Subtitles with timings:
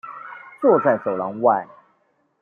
[0.59, 1.67] 坐在走廊外